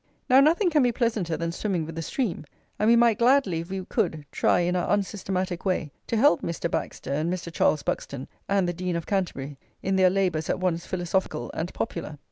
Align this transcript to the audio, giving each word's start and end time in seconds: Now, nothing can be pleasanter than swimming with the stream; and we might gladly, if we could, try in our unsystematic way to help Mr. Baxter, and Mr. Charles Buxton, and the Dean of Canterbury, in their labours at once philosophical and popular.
Now, 0.27 0.39
nothing 0.39 0.71
can 0.71 0.81
be 0.81 0.91
pleasanter 0.91 1.37
than 1.37 1.51
swimming 1.51 1.85
with 1.85 1.93
the 1.93 2.01
stream; 2.01 2.43
and 2.79 2.89
we 2.89 2.95
might 2.95 3.19
gladly, 3.19 3.59
if 3.59 3.69
we 3.69 3.85
could, 3.85 4.25
try 4.31 4.61
in 4.61 4.75
our 4.75 4.91
unsystematic 4.91 5.63
way 5.63 5.91
to 6.07 6.17
help 6.17 6.41
Mr. 6.41 6.71
Baxter, 6.71 7.13
and 7.13 7.31
Mr. 7.31 7.53
Charles 7.53 7.83
Buxton, 7.83 8.27
and 8.49 8.67
the 8.67 8.73
Dean 8.73 8.95
of 8.95 9.05
Canterbury, 9.05 9.59
in 9.83 9.97
their 9.97 10.09
labours 10.09 10.49
at 10.49 10.59
once 10.59 10.87
philosophical 10.87 11.51
and 11.53 11.71
popular. 11.75 12.17